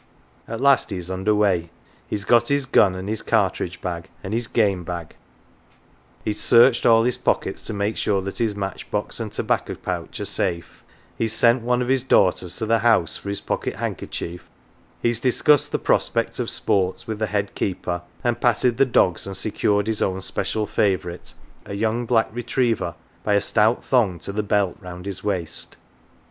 At 0.47 0.59
last 0.61 0.89
he 0.89 0.97
is 0.97 1.11
under 1.11 1.35
weigh; 1.35 1.69
he 2.07 2.15
has 2.15 2.25
got 2.25 2.47
his 2.47 2.65
gun 2.65 2.95
and 2.95 3.07
his 3.07 3.21
cartridge 3.21 3.81
bag 3.81 4.09
and 4.23 4.33
his 4.33 4.47
game 4.47 4.83
bag; 4.83 5.13
he 6.25 6.31
has 6.31 6.39
searched 6.39 6.87
all 6.87 7.03
his 7.03 7.19
pockets 7.19 7.63
to 7.65 7.73
make 7.75 7.95
sure 7.97 8.19
that 8.23 8.39
his 8.39 8.55
match 8.55 8.89
box 8.89 9.19
and 9.19 9.31
tobacco 9.31 9.75
pouch 9.75 10.19
are 10.19 10.25
safe; 10.25 10.83
he 11.19 11.25
has 11.25 11.33
sent 11.33 11.61
one 11.61 11.83
of 11.83 11.87
his 11.87 12.01
daughters 12.01 12.55
to 12.55 12.65
the 12.65 12.79
house 12.79 13.15
for 13.17 13.29
his 13.29 13.41
pocket 13.41 13.75
handkerchief; 13.75 14.49
he 15.03 15.09
has 15.09 15.19
discussed 15.19 15.71
the 15.71 15.77
prospects 15.77 16.39
of 16.39 16.49
sport 16.49 17.03
with 17.05 17.19
the 17.19 17.27
head 17.27 17.53
keeper, 17.53 18.01
and 18.23 18.41
patted 18.41 18.77
the 18.77 18.85
dogs 18.85 19.27
and 19.27 19.37
secured 19.37 19.85
his 19.85 20.01
own 20.01 20.19
special 20.19 20.65
favourite 20.65 21.35
a 21.65 21.75
young 21.75 22.07
black 22.07 22.27
retriever 22.33 22.95
by 23.23 23.35
a 23.35 23.39
stout 23.39 23.85
thong 23.85 24.17
to 24.17 24.31
the 24.31 24.41
belt 24.41 24.75
round 24.81 25.05
his 25.05 25.23
waist. 25.23 25.77